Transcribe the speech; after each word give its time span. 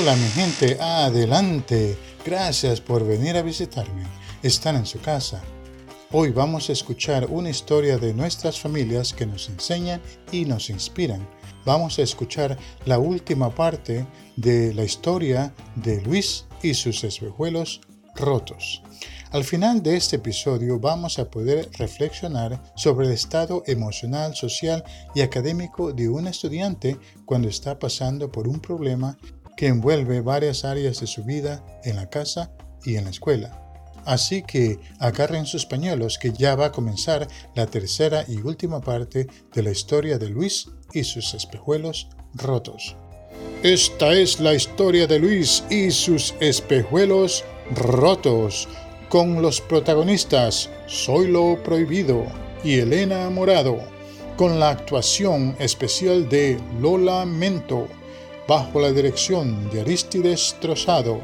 Hola 0.00 0.16
mi 0.16 0.28
gente, 0.28 0.80
adelante. 0.80 1.94
Gracias 2.24 2.80
por 2.80 3.06
venir 3.06 3.36
a 3.36 3.42
visitarme. 3.42 4.04
Están 4.42 4.76
en 4.76 4.86
su 4.86 4.98
casa. 4.98 5.42
Hoy 6.10 6.30
vamos 6.30 6.70
a 6.70 6.72
escuchar 6.72 7.26
una 7.28 7.50
historia 7.50 7.98
de 7.98 8.14
nuestras 8.14 8.58
familias 8.58 9.12
que 9.12 9.26
nos 9.26 9.50
enseñan 9.50 10.00
y 10.32 10.46
nos 10.46 10.70
inspiran. 10.70 11.28
Vamos 11.66 11.98
a 11.98 12.02
escuchar 12.02 12.56
la 12.86 12.98
última 12.98 13.54
parte 13.54 14.06
de 14.36 14.72
la 14.72 14.84
historia 14.84 15.52
de 15.74 16.00
Luis 16.00 16.46
y 16.62 16.72
sus 16.72 17.04
espejuelos 17.04 17.82
rotos. 18.14 18.82
Al 19.32 19.44
final 19.44 19.82
de 19.82 19.98
este 19.98 20.16
episodio 20.16 20.80
vamos 20.80 21.18
a 21.18 21.30
poder 21.30 21.68
reflexionar 21.78 22.72
sobre 22.74 23.06
el 23.06 23.12
estado 23.12 23.62
emocional, 23.66 24.34
social 24.34 24.82
y 25.14 25.20
académico 25.20 25.92
de 25.92 26.08
un 26.08 26.26
estudiante 26.26 26.96
cuando 27.26 27.48
está 27.48 27.78
pasando 27.78 28.32
por 28.32 28.48
un 28.48 28.60
problema 28.60 29.18
que 29.60 29.66
envuelve 29.66 30.22
varias 30.22 30.64
áreas 30.64 31.00
de 31.00 31.06
su 31.06 31.22
vida 31.22 31.62
en 31.84 31.96
la 31.96 32.08
casa 32.08 32.50
y 32.82 32.96
en 32.96 33.04
la 33.04 33.10
escuela. 33.10 33.60
Así 34.06 34.42
que 34.42 34.78
agarren 34.98 35.44
sus 35.44 35.66
pañuelos 35.66 36.18
que 36.18 36.32
ya 36.32 36.54
va 36.54 36.68
a 36.68 36.72
comenzar 36.72 37.28
la 37.54 37.66
tercera 37.66 38.24
y 38.26 38.36
última 38.40 38.80
parte 38.80 39.26
de 39.52 39.62
la 39.62 39.70
historia 39.70 40.16
de 40.16 40.30
Luis 40.30 40.70
y 40.94 41.04
sus 41.04 41.34
espejuelos 41.34 42.08
rotos. 42.32 42.96
Esta 43.62 44.14
es 44.14 44.40
la 44.40 44.54
historia 44.54 45.06
de 45.06 45.18
Luis 45.18 45.62
y 45.68 45.90
sus 45.90 46.34
espejuelos 46.40 47.44
rotos, 47.74 48.66
con 49.10 49.42
los 49.42 49.60
protagonistas 49.60 50.70
Soy 50.86 51.26
lo 51.26 51.62
Prohibido 51.62 52.24
y 52.64 52.78
Elena 52.78 53.28
Morado, 53.28 53.78
con 54.38 54.58
la 54.58 54.70
actuación 54.70 55.54
especial 55.58 56.30
de 56.30 56.58
Lola 56.80 57.26
Mento 57.26 57.88
bajo 58.50 58.80
la 58.80 58.90
dirección 58.90 59.70
de 59.70 59.82
Aristides 59.82 60.56
Trozado. 60.58 61.20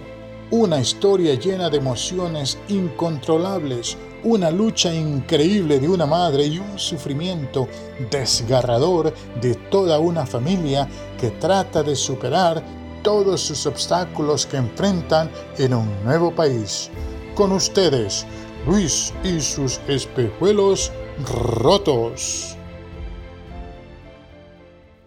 Una 0.53 0.79
historia 0.79 1.35
llena 1.35 1.69
de 1.69 1.79
emociones 1.79 2.57
incontrolables, 2.69 3.97
una 4.23 4.49
lucha 4.53 4.95
increíble 4.95 5.81
de 5.81 5.89
una 5.89 6.07
madre 6.07 6.47
y 6.47 6.61
un 6.61 6.79
sufrimiento 6.79 7.67
desgarrador 8.13 9.13
de 9.41 9.57
toda 9.57 9.99
una 9.99 10.25
familia 10.25 10.89
que 11.21 11.31
trata 11.31 11.83
de 11.83 11.97
superar 11.97 12.63
todos 13.03 13.41
sus 13.41 13.67
obstáculos 13.67 14.47
que 14.47 14.59
enfrentan 14.59 15.29
en 15.59 15.75
un 15.75 16.05
nuevo 16.05 16.33
país. 16.33 16.93
Con 17.35 17.51
ustedes, 17.51 18.25
Luis 18.69 19.13
y 19.25 19.41
sus 19.41 19.81
espejuelos 19.89 20.93
rotos. 21.25 22.56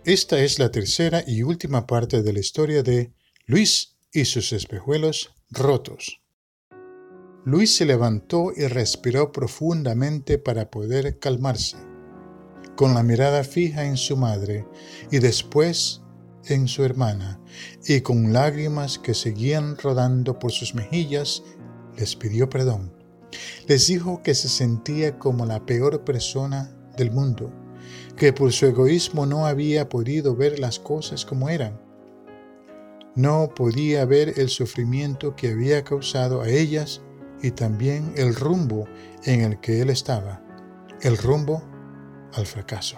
Esta 0.09 0.39
es 0.39 0.57
la 0.57 0.71
tercera 0.71 1.23
y 1.27 1.43
última 1.43 1.85
parte 1.85 2.23
de 2.23 2.33
la 2.33 2.39
historia 2.39 2.81
de 2.81 3.13
Luis 3.45 3.95
y 4.11 4.25
sus 4.25 4.53
espejuelos 4.53 5.35
rotos. 5.51 6.23
Luis 7.45 7.75
se 7.75 7.85
levantó 7.85 8.51
y 8.57 8.65
respiró 8.65 9.31
profundamente 9.31 10.39
para 10.39 10.71
poder 10.71 11.19
calmarse, 11.19 11.77
con 12.75 12.95
la 12.95 13.03
mirada 13.03 13.43
fija 13.43 13.85
en 13.85 13.97
su 13.97 14.17
madre 14.17 14.65
y 15.11 15.19
después 15.19 16.01
en 16.45 16.67
su 16.67 16.83
hermana, 16.83 17.39
y 17.85 18.01
con 18.01 18.33
lágrimas 18.33 18.97
que 18.97 19.13
seguían 19.13 19.77
rodando 19.77 20.39
por 20.39 20.51
sus 20.51 20.73
mejillas, 20.73 21.43
les 21.95 22.15
pidió 22.15 22.49
perdón. 22.49 22.91
Les 23.67 23.85
dijo 23.85 24.23
que 24.23 24.33
se 24.33 24.49
sentía 24.49 25.19
como 25.19 25.45
la 25.45 25.67
peor 25.67 26.03
persona 26.03 26.75
del 26.97 27.11
mundo 27.11 27.53
que 28.15 28.33
por 28.33 28.51
su 28.51 28.65
egoísmo 28.65 29.25
no 29.25 29.45
había 29.45 29.89
podido 29.89 30.35
ver 30.35 30.59
las 30.59 30.79
cosas 30.79 31.25
como 31.25 31.49
eran. 31.49 31.79
No 33.15 33.53
podía 33.55 34.05
ver 34.05 34.33
el 34.37 34.49
sufrimiento 34.49 35.35
que 35.35 35.51
había 35.51 35.83
causado 35.83 36.41
a 36.41 36.49
ellas 36.49 37.01
y 37.41 37.51
también 37.51 38.13
el 38.15 38.35
rumbo 38.35 38.87
en 39.23 39.41
el 39.41 39.59
que 39.59 39.81
él 39.81 39.89
estaba, 39.89 40.41
el 41.01 41.17
rumbo 41.17 41.63
al 42.33 42.45
fracaso. 42.45 42.97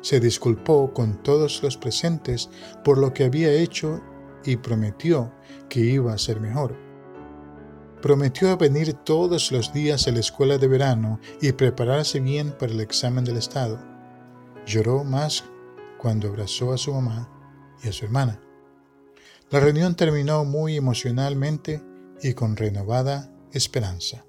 Se 0.00 0.20
disculpó 0.20 0.92
con 0.92 1.22
todos 1.22 1.62
los 1.62 1.76
presentes 1.76 2.50
por 2.84 2.98
lo 2.98 3.12
que 3.12 3.24
había 3.24 3.52
hecho 3.52 4.00
y 4.44 4.56
prometió 4.56 5.32
que 5.68 5.80
iba 5.80 6.12
a 6.12 6.18
ser 6.18 6.40
mejor. 6.40 6.85
Prometió 8.06 8.56
venir 8.56 8.92
todos 8.92 9.50
los 9.50 9.72
días 9.72 10.06
a 10.06 10.12
la 10.12 10.20
escuela 10.20 10.58
de 10.58 10.68
verano 10.68 11.18
y 11.40 11.50
prepararse 11.50 12.20
bien 12.20 12.52
para 12.52 12.70
el 12.70 12.78
examen 12.78 13.24
del 13.24 13.36
Estado 13.36 13.80
Lloró 14.64 15.02
más 15.02 15.42
cuando 15.98 16.28
abrazó 16.28 16.72
a 16.72 16.78
su 16.78 16.94
mamá 16.94 17.28
y 17.82 17.88
a 17.88 17.92
su 17.92 18.04
hermana. 18.04 18.40
La 19.50 19.58
reunión 19.58 19.96
terminó 19.96 20.44
muy 20.44 20.76
emocionalmente 20.76 21.82
y 22.22 22.34
con 22.34 22.56
renovada 22.56 23.34
esperanza. 23.50 24.24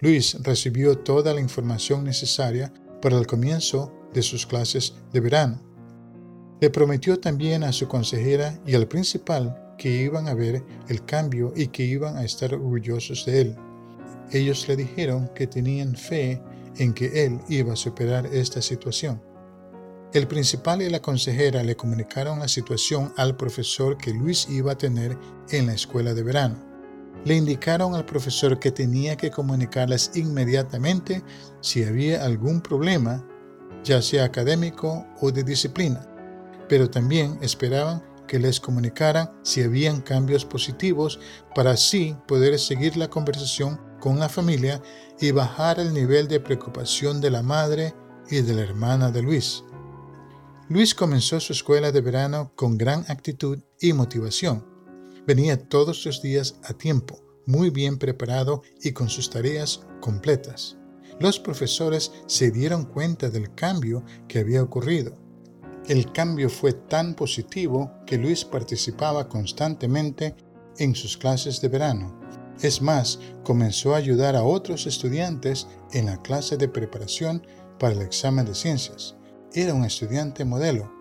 Luis 0.00 0.38
recibió 0.42 0.96
toda 0.96 1.34
la 1.34 1.42
información 1.42 2.02
necesaria 2.02 2.72
para 3.02 3.18
el 3.18 3.26
comienzo 3.26 3.92
de 4.14 4.22
sus 4.22 4.46
clases 4.46 4.94
de 5.12 5.20
verano. 5.20 5.60
Le 6.62 6.70
prometió 6.70 7.20
también 7.20 7.62
a 7.62 7.72
su 7.72 7.88
consejera 7.88 8.58
y 8.64 8.74
al 8.74 8.88
principal 8.88 9.65
que 9.76 9.90
iban 9.90 10.28
a 10.28 10.34
ver 10.34 10.64
el 10.88 11.04
cambio 11.04 11.52
y 11.54 11.68
que 11.68 11.84
iban 11.84 12.16
a 12.16 12.24
estar 12.24 12.54
orgullosos 12.54 13.24
de 13.26 13.40
él. 13.40 13.56
Ellos 14.32 14.66
le 14.68 14.76
dijeron 14.76 15.30
que 15.34 15.46
tenían 15.46 15.94
fe 15.94 16.42
en 16.78 16.92
que 16.92 17.24
él 17.24 17.40
iba 17.48 17.72
a 17.72 17.76
superar 17.76 18.26
esta 18.26 18.60
situación. 18.60 19.22
El 20.12 20.26
principal 20.26 20.82
y 20.82 20.88
la 20.88 21.00
consejera 21.00 21.62
le 21.62 21.76
comunicaron 21.76 22.38
la 22.38 22.48
situación 22.48 23.12
al 23.16 23.36
profesor 23.36 23.96
que 23.98 24.12
Luis 24.12 24.48
iba 24.48 24.72
a 24.72 24.78
tener 24.78 25.18
en 25.50 25.66
la 25.66 25.74
escuela 25.74 26.14
de 26.14 26.22
verano. 26.22 26.56
Le 27.24 27.34
indicaron 27.34 27.94
al 27.94 28.06
profesor 28.06 28.58
que 28.58 28.70
tenía 28.70 29.16
que 29.16 29.30
comunicarles 29.30 30.12
inmediatamente 30.14 31.22
si 31.60 31.82
había 31.82 32.24
algún 32.24 32.60
problema, 32.60 33.26
ya 33.82 34.00
sea 34.00 34.24
académico 34.24 35.04
o 35.20 35.32
de 35.32 35.42
disciplina, 35.42 36.06
pero 36.68 36.88
también 36.88 37.38
esperaban 37.42 38.02
que 38.26 38.38
les 38.38 38.60
comunicaran 38.60 39.30
si 39.42 39.62
habían 39.62 40.00
cambios 40.00 40.44
positivos 40.44 41.18
para 41.54 41.72
así 41.72 42.16
poder 42.26 42.58
seguir 42.58 42.96
la 42.96 43.08
conversación 43.08 43.80
con 44.00 44.18
la 44.18 44.28
familia 44.28 44.82
y 45.20 45.30
bajar 45.30 45.80
el 45.80 45.92
nivel 45.92 46.28
de 46.28 46.40
preocupación 46.40 47.20
de 47.20 47.30
la 47.30 47.42
madre 47.42 47.94
y 48.28 48.42
de 48.42 48.54
la 48.54 48.62
hermana 48.62 49.10
de 49.10 49.22
Luis. 49.22 49.64
Luis 50.68 50.94
comenzó 50.94 51.38
su 51.38 51.52
escuela 51.52 51.92
de 51.92 52.00
verano 52.00 52.52
con 52.56 52.76
gran 52.76 53.04
actitud 53.08 53.60
y 53.80 53.92
motivación. 53.92 54.66
Venía 55.26 55.68
todos 55.68 56.04
los 56.04 56.22
días 56.22 56.56
a 56.64 56.74
tiempo, 56.74 57.20
muy 57.46 57.70
bien 57.70 57.98
preparado 57.98 58.62
y 58.82 58.92
con 58.92 59.08
sus 59.08 59.30
tareas 59.30 59.80
completas. 60.00 60.76
Los 61.18 61.38
profesores 61.38 62.12
se 62.26 62.50
dieron 62.50 62.84
cuenta 62.84 63.30
del 63.30 63.54
cambio 63.54 64.04
que 64.28 64.40
había 64.40 64.62
ocurrido. 64.62 65.16
El 65.88 66.12
cambio 66.12 66.50
fue 66.50 66.72
tan 66.72 67.14
positivo 67.14 67.92
que 68.06 68.18
Luis 68.18 68.44
participaba 68.44 69.28
constantemente 69.28 70.34
en 70.78 70.94
sus 70.94 71.16
clases 71.16 71.60
de 71.60 71.68
verano. 71.68 72.20
Es 72.60 72.82
más, 72.82 73.20
comenzó 73.44 73.94
a 73.94 73.98
ayudar 73.98 74.34
a 74.34 74.42
otros 74.42 74.86
estudiantes 74.86 75.68
en 75.92 76.06
la 76.06 76.20
clase 76.22 76.56
de 76.56 76.68
preparación 76.68 77.46
para 77.78 77.94
el 77.94 78.02
examen 78.02 78.46
de 78.46 78.54
ciencias 78.54 79.16
era 79.56 79.74
un 79.74 79.84
estudiante 79.84 80.44
modelo. 80.44 80.92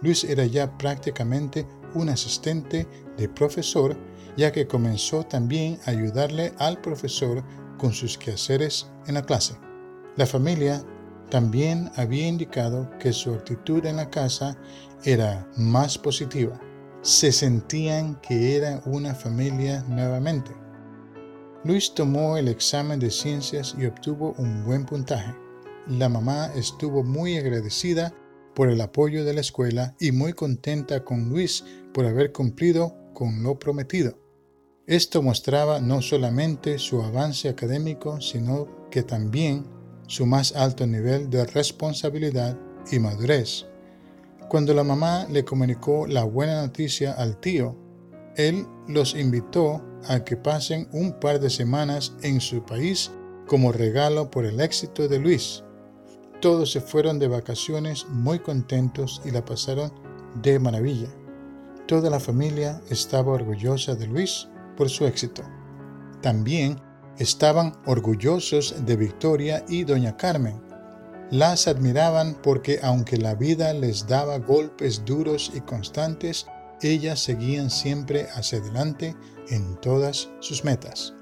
Luis 0.00 0.24
era 0.24 0.46
ya 0.46 0.78
prácticamente 0.78 1.66
un 1.94 2.08
asistente 2.08 2.86
de 3.16 3.28
profesor, 3.28 3.96
ya 4.36 4.52
que 4.52 4.66
comenzó 4.66 5.24
también 5.24 5.78
a 5.84 5.90
ayudarle 5.90 6.52
al 6.58 6.80
profesor 6.80 7.44
con 7.76 7.92
sus 7.92 8.16
quehaceres 8.16 8.86
en 9.06 9.14
la 9.14 9.22
clase. 9.22 9.56
La 10.16 10.26
familia 10.26 10.82
también 11.30 11.90
había 11.96 12.26
indicado 12.26 12.90
que 12.98 13.12
su 13.12 13.34
actitud 13.34 13.84
en 13.86 13.96
la 13.96 14.10
casa 14.10 14.56
era 15.04 15.50
más 15.56 15.98
positiva. 15.98 16.60
Se 17.02 17.32
sentían 17.32 18.20
que 18.20 18.56
era 18.56 18.82
una 18.86 19.14
familia 19.14 19.84
nuevamente. 19.88 20.50
Luis 21.64 21.92
tomó 21.94 22.36
el 22.36 22.48
examen 22.48 22.98
de 22.98 23.10
ciencias 23.10 23.74
y 23.78 23.86
obtuvo 23.86 24.34
un 24.38 24.64
buen 24.64 24.86
puntaje. 24.86 25.34
La 25.86 26.08
mamá 26.08 26.50
estuvo 26.54 27.02
muy 27.02 27.36
agradecida 27.36 28.14
por 28.54 28.68
el 28.68 28.80
apoyo 28.80 29.24
de 29.24 29.34
la 29.34 29.40
escuela 29.40 29.94
y 30.00 30.12
muy 30.12 30.32
contenta 30.32 31.04
con 31.04 31.28
Luis 31.28 31.64
por 31.94 32.06
haber 32.06 32.32
cumplido 32.32 32.96
con 33.14 33.42
lo 33.42 33.58
prometido. 33.58 34.18
Esto 34.86 35.22
mostraba 35.22 35.80
no 35.80 36.00
solamente 36.00 36.78
su 36.78 37.02
avance 37.02 37.48
académico, 37.48 38.20
sino 38.20 38.88
que 38.90 39.02
también 39.02 39.66
su 40.08 40.26
más 40.26 40.56
alto 40.56 40.86
nivel 40.86 41.30
de 41.30 41.44
responsabilidad 41.44 42.58
y 42.90 42.98
madurez. 42.98 43.66
Cuando 44.48 44.74
la 44.74 44.82
mamá 44.82 45.26
le 45.30 45.44
comunicó 45.44 46.06
la 46.06 46.24
buena 46.24 46.62
noticia 46.62 47.12
al 47.12 47.38
tío, 47.38 47.76
él 48.34 48.66
los 48.88 49.14
invitó 49.14 49.84
a 50.08 50.24
que 50.24 50.36
pasen 50.36 50.88
un 50.92 51.12
par 51.20 51.38
de 51.38 51.50
semanas 51.50 52.14
en 52.22 52.40
su 52.40 52.64
país 52.64 53.12
como 53.46 53.72
regalo 53.72 54.30
por 54.30 54.46
el 54.46 54.60
éxito 54.60 55.06
de 55.06 55.18
Luis. 55.18 55.62
Todos 56.40 56.72
se 56.72 56.80
fueron 56.80 57.18
de 57.18 57.28
vacaciones 57.28 58.06
muy 58.08 58.38
contentos 58.38 59.20
y 59.24 59.30
la 59.30 59.44
pasaron 59.44 59.92
de 60.40 60.58
maravilla. 60.58 61.08
Toda 61.86 62.08
la 62.10 62.20
familia 62.20 62.80
estaba 62.90 63.32
orgullosa 63.32 63.94
de 63.94 64.06
Luis 64.06 64.48
por 64.76 64.88
su 64.88 65.04
éxito. 65.04 65.42
También 66.22 66.80
estaban 67.18 67.74
orgullosos 67.86 68.86
de 68.86 68.96
Victoria 68.96 69.64
y 69.68 69.84
Doña 69.84 70.16
Carmen. 70.16 70.62
Las 71.30 71.68
admiraban 71.68 72.38
porque 72.42 72.80
aunque 72.82 73.18
la 73.18 73.34
vida 73.34 73.72
les 73.74 74.06
daba 74.06 74.38
golpes 74.38 75.04
duros 75.04 75.52
y 75.54 75.60
constantes, 75.60 76.46
ellas 76.80 77.20
seguían 77.20 77.70
siempre 77.70 78.28
hacia 78.34 78.58
adelante 78.58 79.14
en 79.50 79.76
todas 79.80 80.28
sus 80.40 80.64
metas. 80.64 81.12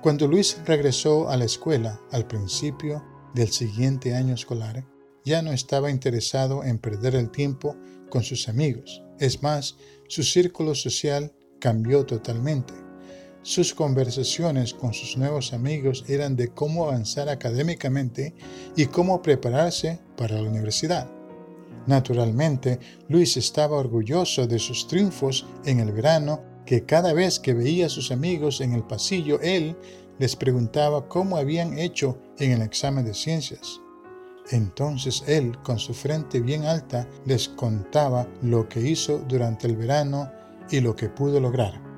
Cuando 0.00 0.26
Luis 0.26 0.58
regresó 0.64 1.28
a 1.28 1.36
la 1.36 1.44
escuela 1.44 2.00
al 2.10 2.26
principio 2.26 3.04
del 3.34 3.48
siguiente 3.48 4.14
año 4.14 4.34
escolar, 4.34 4.84
ya 5.24 5.42
no 5.42 5.52
estaba 5.52 5.90
interesado 5.90 6.64
en 6.64 6.78
perder 6.78 7.14
el 7.14 7.30
tiempo 7.30 7.76
con 8.10 8.22
sus 8.22 8.48
amigos. 8.48 9.02
Es 9.18 9.42
más, 9.42 9.76
su 10.08 10.22
círculo 10.22 10.74
social 10.74 11.32
cambió 11.60 12.04
totalmente. 12.04 12.74
Sus 13.44 13.74
conversaciones 13.74 14.72
con 14.72 14.94
sus 14.94 15.16
nuevos 15.16 15.52
amigos 15.52 16.04
eran 16.06 16.36
de 16.36 16.48
cómo 16.48 16.84
avanzar 16.84 17.28
académicamente 17.28 18.34
y 18.76 18.86
cómo 18.86 19.20
prepararse 19.20 19.98
para 20.16 20.40
la 20.40 20.48
universidad. 20.48 21.10
Naturalmente, 21.88 22.78
Luis 23.08 23.36
estaba 23.36 23.78
orgulloso 23.78 24.46
de 24.46 24.60
sus 24.60 24.86
triunfos 24.86 25.44
en 25.64 25.80
el 25.80 25.90
verano, 25.90 26.40
que 26.64 26.84
cada 26.84 27.12
vez 27.12 27.40
que 27.40 27.54
veía 27.54 27.86
a 27.86 27.88
sus 27.88 28.12
amigos 28.12 28.60
en 28.60 28.74
el 28.74 28.84
pasillo, 28.84 29.40
él 29.40 29.76
les 30.20 30.36
preguntaba 30.36 31.08
cómo 31.08 31.36
habían 31.36 31.76
hecho 31.76 32.16
en 32.38 32.52
el 32.52 32.62
examen 32.62 33.04
de 33.04 33.14
ciencias. 33.14 33.80
Entonces 34.50 35.24
él, 35.26 35.58
con 35.64 35.80
su 35.80 35.94
frente 35.94 36.40
bien 36.40 36.64
alta, 36.64 37.08
les 37.26 37.48
contaba 37.48 38.28
lo 38.40 38.68
que 38.68 38.80
hizo 38.80 39.18
durante 39.26 39.66
el 39.66 39.76
verano 39.76 40.30
y 40.70 40.78
lo 40.78 40.94
que 40.94 41.08
pudo 41.08 41.40
lograr. 41.40 41.91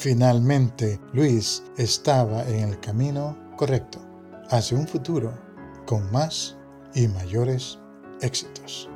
Finalmente, 0.00 1.00
Luis 1.12 1.64
estaba 1.76 2.48
en 2.48 2.68
el 2.68 2.78
camino 2.78 3.36
correcto, 3.56 3.98
hacia 4.48 4.78
un 4.78 4.86
futuro 4.86 5.36
con 5.86 6.12
más 6.12 6.56
y 6.94 7.08
mayores 7.08 7.80
éxitos. 8.22 8.88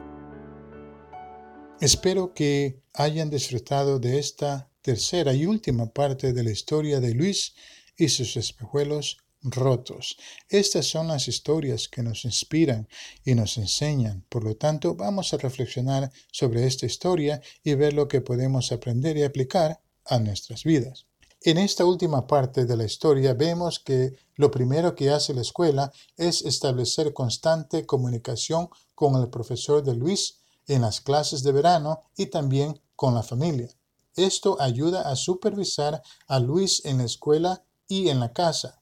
Espero 1.80 2.32
que 2.32 2.84
hayan 2.94 3.30
disfrutado 3.30 3.98
de 3.98 4.20
esta 4.20 4.70
tercera 4.80 5.34
y 5.34 5.44
última 5.44 5.92
parte 5.92 6.32
de 6.32 6.44
la 6.44 6.52
historia 6.52 7.00
de 7.00 7.14
Luis 7.14 7.54
y 7.96 8.08
sus 8.08 8.36
espejuelos 8.36 9.18
rotos. 9.42 10.16
Estas 10.48 10.86
son 10.86 11.08
las 11.08 11.26
historias 11.26 11.88
que 11.88 12.04
nos 12.04 12.24
inspiran 12.24 12.86
y 13.24 13.34
nos 13.34 13.58
enseñan. 13.58 14.24
Por 14.28 14.44
lo 14.44 14.54
tanto, 14.54 14.94
vamos 14.94 15.34
a 15.34 15.38
reflexionar 15.38 16.12
sobre 16.30 16.64
esta 16.64 16.86
historia 16.86 17.42
y 17.64 17.74
ver 17.74 17.92
lo 17.92 18.06
que 18.06 18.20
podemos 18.20 18.70
aprender 18.70 19.16
y 19.16 19.24
aplicar 19.24 19.80
a 20.06 20.18
nuestras 20.18 20.64
vidas. 20.64 21.06
En 21.44 21.58
esta 21.58 21.84
última 21.84 22.26
parte 22.28 22.66
de 22.66 22.76
la 22.76 22.84
historia 22.84 23.34
vemos 23.34 23.80
que 23.80 24.16
lo 24.36 24.50
primero 24.50 24.94
que 24.94 25.10
hace 25.10 25.34
la 25.34 25.40
escuela 25.40 25.92
es 26.16 26.42
establecer 26.42 27.12
constante 27.12 27.84
comunicación 27.84 28.68
con 28.94 29.20
el 29.20 29.28
profesor 29.28 29.82
de 29.82 29.96
Luis 29.96 30.38
en 30.68 30.82
las 30.82 31.00
clases 31.00 31.42
de 31.42 31.50
verano 31.50 32.00
y 32.16 32.26
también 32.26 32.80
con 32.94 33.14
la 33.14 33.24
familia. 33.24 33.68
Esto 34.14 34.56
ayuda 34.60 35.10
a 35.10 35.16
supervisar 35.16 36.02
a 36.28 36.38
Luis 36.38 36.84
en 36.84 36.98
la 36.98 37.04
escuela 37.04 37.64
y 37.88 38.08
en 38.08 38.20
la 38.20 38.32
casa. 38.32 38.80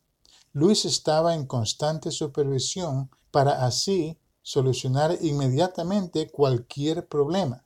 Luis 0.52 0.84
estaba 0.84 1.34
en 1.34 1.46
constante 1.46 2.10
supervisión 2.10 3.10
para 3.30 3.64
así 3.64 4.18
solucionar 4.42 5.16
inmediatamente 5.22 6.30
cualquier 6.30 7.06
problema. 7.06 7.64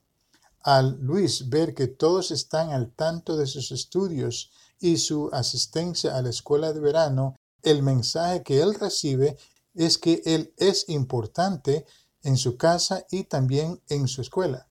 Al 0.64 0.98
Luis 0.98 1.50
ver 1.50 1.74
que 1.74 1.88
todos 1.88 2.30
están 2.30 2.70
al 2.70 2.90
tanto 2.94 3.36
de 3.36 3.46
sus 3.46 3.70
estudios 3.70 4.50
y 4.80 4.96
su 4.96 5.28
asistencia 5.30 6.16
a 6.16 6.22
la 6.22 6.30
escuela 6.30 6.72
de 6.72 6.80
verano, 6.80 7.36
el 7.62 7.82
mensaje 7.82 8.42
que 8.42 8.62
él 8.62 8.74
recibe 8.74 9.36
es 9.74 9.98
que 9.98 10.22
él 10.24 10.54
es 10.56 10.88
importante 10.88 11.84
en 12.22 12.38
su 12.38 12.56
casa 12.56 13.04
y 13.10 13.24
también 13.24 13.82
en 13.90 14.08
su 14.08 14.22
escuela. 14.22 14.66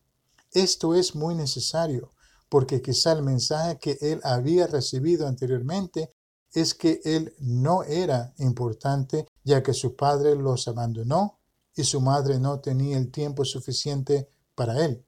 Esto 0.52 0.96
es 0.96 1.14
muy 1.14 1.36
necesario 1.36 2.12
porque 2.50 2.82
quizá 2.82 3.12
el 3.12 3.22
mensaje 3.22 3.78
que 3.78 3.98
él 4.02 4.20
había 4.24 4.66
recibido 4.66 5.28
anteriormente 5.28 6.12
es 6.54 6.74
que 6.74 7.02
él 7.04 7.36
no 7.38 7.84
era 7.84 8.34
importante 8.40 9.28
ya 9.44 9.62
que 9.62 9.76
su 9.76 9.96
padre 9.96 10.36
los 10.36 10.68
abandonó 10.68 11.38
y 11.76 11.84
su 11.84 12.02
madre 12.02 12.40
no 12.40 12.62
tenía 12.62 12.98
el 12.98 13.12
tiempo 13.12 13.46
suficiente 13.46 14.28
para 14.56 14.84
él. 14.84 15.06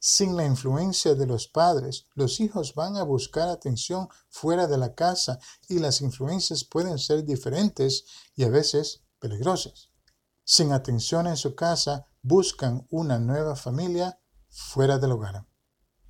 Sin 0.00 0.36
la 0.36 0.44
influencia 0.44 1.14
de 1.14 1.26
los 1.26 1.46
padres, 1.46 2.06
los 2.14 2.40
hijos 2.40 2.74
van 2.74 2.96
a 2.96 3.04
buscar 3.04 3.48
atención 3.48 4.08
fuera 4.28 4.66
de 4.66 4.78
la 4.78 4.94
casa 4.94 5.38
y 5.68 5.78
las 5.78 6.00
influencias 6.00 6.64
pueden 6.64 6.98
ser 6.98 7.24
diferentes 7.24 8.04
y 8.34 8.42
a 8.42 8.48
veces 8.48 9.02
peligrosas 9.20 9.90
sin 10.50 10.72
atención 10.72 11.28
en 11.28 11.36
su 11.36 11.54
casa, 11.54 12.06
buscan 12.22 12.84
una 12.90 13.20
nueva 13.20 13.54
familia 13.54 14.18
fuera 14.48 14.98
del 14.98 15.12
hogar. 15.12 15.46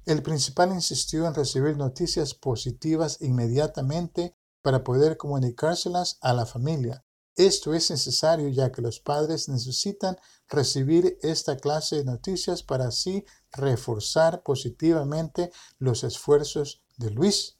El 0.06 0.22
principal 0.22 0.72
insistió 0.72 1.26
en 1.26 1.34
recibir 1.34 1.76
noticias 1.76 2.32
positivas 2.32 3.18
inmediatamente 3.20 4.34
para 4.62 4.82
poder 4.82 5.18
comunicárselas 5.18 6.16
a 6.22 6.32
la 6.32 6.46
familia. 6.46 7.04
Esto 7.36 7.74
es 7.74 7.90
necesario 7.90 8.48
ya 8.48 8.72
que 8.72 8.82
los 8.82 9.00
padres 9.00 9.48
necesitan 9.48 10.16
recibir 10.48 11.18
esta 11.22 11.56
clase 11.56 11.96
de 11.96 12.04
noticias 12.04 12.62
para 12.62 12.88
así 12.88 13.24
reforzar 13.52 14.42
positivamente 14.42 15.50
los 15.78 16.04
esfuerzos 16.04 16.82
de 16.96 17.10
Luis, 17.10 17.56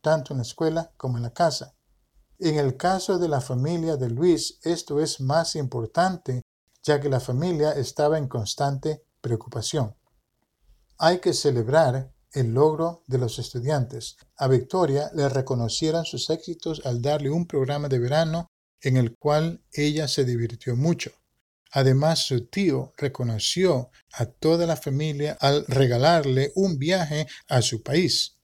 tanto 0.00 0.34
en 0.34 0.38
la 0.38 0.42
escuela 0.42 0.92
como 0.96 1.16
en 1.16 1.22
la 1.22 1.32
casa. 1.32 1.74
En 2.38 2.58
el 2.58 2.76
caso 2.76 3.18
de 3.18 3.28
la 3.28 3.40
familia 3.40 3.96
de 3.96 4.10
Luis, 4.10 4.58
esto 4.62 5.00
es 5.00 5.20
más 5.20 5.54
importante, 5.54 6.42
ya 6.82 7.00
que 7.00 7.08
la 7.08 7.20
familia 7.20 7.72
estaba 7.72 8.18
en 8.18 8.26
constante 8.26 9.04
preocupación. 9.20 9.96
Hay 10.98 11.20
que 11.20 11.32
celebrar 11.32 12.12
el 12.32 12.52
logro 12.52 13.02
de 13.06 13.18
los 13.18 13.38
estudiantes. 13.38 14.16
A 14.36 14.48
Victoria 14.48 15.10
le 15.14 15.28
reconocieron 15.28 16.04
sus 16.04 16.30
éxitos 16.30 16.82
al 16.84 17.00
darle 17.00 17.30
un 17.30 17.46
programa 17.46 17.88
de 17.88 17.98
verano 17.98 18.48
en 18.82 18.96
el 18.96 19.16
cual 19.16 19.62
ella 19.72 20.08
se 20.08 20.24
divirtió 20.24 20.76
mucho. 20.76 21.12
Además, 21.70 22.18
su 22.26 22.46
tío 22.46 22.92
reconoció 22.98 23.90
a 24.12 24.26
toda 24.26 24.66
la 24.66 24.76
familia 24.76 25.38
al 25.40 25.64
regalarle 25.66 26.52
un 26.54 26.78
viaje 26.78 27.26
a 27.48 27.62
su 27.62 27.82
país. 27.82 28.36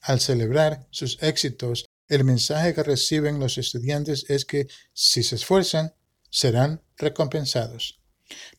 Al 0.00 0.18
celebrar 0.20 0.86
sus 0.90 1.22
éxitos, 1.22 1.84
el 2.08 2.24
mensaje 2.24 2.72
que 2.74 2.82
reciben 2.82 3.38
los 3.38 3.58
estudiantes 3.58 4.24
es 4.30 4.46
que 4.46 4.66
si 4.94 5.22
se 5.22 5.36
esfuerzan, 5.36 5.94
serán 6.30 6.82
recompensados. 6.96 8.00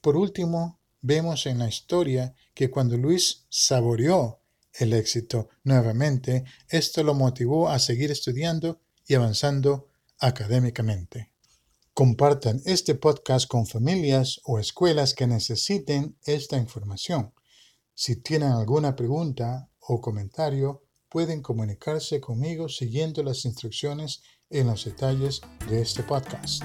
Por 0.01 0.15
último, 0.15 0.79
vemos 1.01 1.47
en 1.47 1.57
la 1.59 1.67
historia 1.67 2.35
que 2.53 2.69
cuando 2.69 2.97
Luis 2.97 3.45
saboreó 3.49 4.41
el 4.73 4.93
éxito 4.93 5.49
nuevamente, 5.63 6.45
esto 6.69 7.03
lo 7.03 7.13
motivó 7.13 7.69
a 7.69 7.79
seguir 7.79 8.11
estudiando 8.11 8.81
y 9.07 9.15
avanzando 9.15 9.90
académicamente. 10.21 11.31
Compartan 11.93 12.61
este 12.65 12.95
podcast 12.95 13.47
con 13.47 13.67
familias 13.67 14.39
o 14.45 14.59
escuelas 14.59 15.13
que 15.13 15.27
necesiten 15.27 16.15
esta 16.23 16.57
información. 16.57 17.33
Si 17.93 18.15
tienen 18.15 18.51
alguna 18.51 18.95
pregunta 18.95 19.69
o 19.79 19.99
comentario, 19.99 20.83
pueden 21.09 21.41
comunicarse 21.41 22.21
conmigo 22.21 22.69
siguiendo 22.69 23.21
las 23.23 23.43
instrucciones 23.43 24.21
en 24.49 24.67
los 24.67 24.85
detalles 24.85 25.41
de 25.67 25.81
este 25.81 26.03
podcast. 26.03 26.63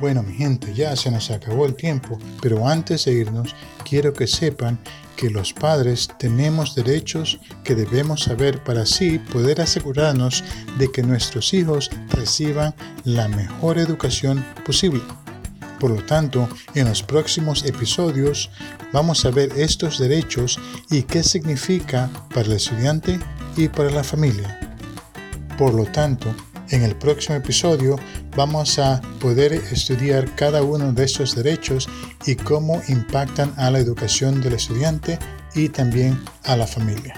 Bueno, 0.00 0.22
mi 0.22 0.34
gente, 0.34 0.72
ya 0.74 0.94
se 0.94 1.10
nos 1.10 1.30
acabó 1.30 1.66
el 1.66 1.74
tiempo, 1.74 2.18
pero 2.40 2.68
antes 2.68 3.04
de 3.04 3.14
irnos, 3.14 3.56
quiero 3.84 4.12
que 4.12 4.28
sepan 4.28 4.78
que 5.16 5.28
los 5.28 5.52
padres 5.52 6.08
tenemos 6.20 6.76
derechos 6.76 7.40
que 7.64 7.74
debemos 7.74 8.22
saber 8.22 8.62
para 8.62 8.82
así 8.82 9.18
poder 9.18 9.60
asegurarnos 9.60 10.44
de 10.78 10.92
que 10.92 11.02
nuestros 11.02 11.52
hijos 11.52 11.90
reciban 12.10 12.72
la 13.02 13.26
mejor 13.26 13.78
educación 13.78 14.44
posible. 14.64 15.02
Por 15.80 15.90
lo 15.90 16.04
tanto, 16.06 16.48
en 16.74 16.88
los 16.88 17.02
próximos 17.02 17.64
episodios 17.64 18.50
vamos 18.92 19.24
a 19.24 19.30
ver 19.30 19.50
estos 19.56 19.98
derechos 19.98 20.60
y 20.90 21.02
qué 21.02 21.24
significa 21.24 22.08
para 22.32 22.46
el 22.46 22.52
estudiante 22.52 23.18
y 23.56 23.66
para 23.66 23.90
la 23.90 24.04
familia. 24.04 24.76
Por 25.56 25.74
lo 25.74 25.86
tanto, 25.86 26.32
en 26.70 26.82
el 26.82 26.96
próximo 26.96 27.36
episodio 27.36 27.98
vamos 28.36 28.78
a 28.78 29.00
poder 29.20 29.52
estudiar 29.52 30.34
cada 30.34 30.62
uno 30.62 30.92
de 30.92 31.04
estos 31.04 31.34
derechos 31.34 31.88
y 32.26 32.36
cómo 32.36 32.82
impactan 32.88 33.52
a 33.56 33.70
la 33.70 33.78
educación 33.78 34.40
del 34.40 34.54
estudiante 34.54 35.18
y 35.54 35.68
también 35.68 36.20
a 36.44 36.56
la 36.56 36.66
familia. 36.66 37.14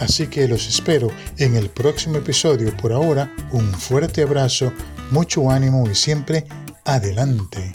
Así 0.00 0.26
que 0.28 0.48
los 0.48 0.66
espero 0.66 1.10
en 1.36 1.56
el 1.56 1.68
próximo 1.68 2.16
episodio. 2.16 2.74
Por 2.76 2.92
ahora, 2.92 3.32
un 3.52 3.72
fuerte 3.72 4.22
abrazo, 4.22 4.72
mucho 5.10 5.50
ánimo 5.50 5.88
y 5.88 5.94
siempre 5.94 6.46
adelante. 6.84 7.72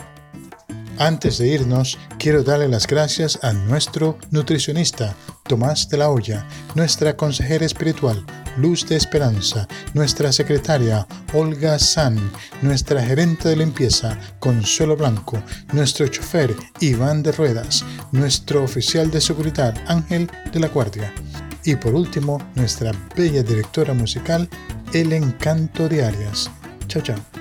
Antes 0.97 1.37
de 1.37 1.49
irnos, 1.49 1.99
quiero 2.17 2.43
darle 2.43 2.69
las 2.69 2.87
gracias 2.87 3.37
a 3.43 3.51
nuestro 3.51 4.17
nutricionista, 4.31 5.13
Tomás 5.43 5.89
de 5.89 5.97
la 5.97 6.09
Hoya, 6.09 6.47
nuestra 6.73 7.15
consejera 7.17 7.65
espiritual, 7.65 8.25
Luz 8.57 8.85
de 8.87 8.95
Esperanza, 8.95 9.67
nuestra 9.93 10.31
secretaria, 10.31 11.05
Olga 11.33 11.77
San, 11.79 12.19
nuestra 12.61 13.03
gerente 13.03 13.49
de 13.49 13.57
limpieza, 13.57 14.17
Consuelo 14.39 14.95
Blanco, 14.95 15.41
nuestro 15.73 16.07
chofer, 16.07 16.55
Iván 16.79 17.23
de 17.23 17.31
Ruedas, 17.31 17.83
nuestro 18.11 18.63
oficial 18.63 19.11
de 19.11 19.21
seguridad, 19.21 19.75
Ángel 19.87 20.29
de 20.51 20.59
la 20.59 20.67
Guardia. 20.67 21.13
Y 21.63 21.75
por 21.75 21.95
último, 21.95 22.41
nuestra 22.55 22.91
bella 23.15 23.43
directora 23.43 23.93
musical, 23.93 24.47
El 24.93 25.13
Encanto 25.13 25.89
de 25.89 26.05
Arias. 26.05 26.49
Chao, 26.87 27.01
chao. 27.01 27.34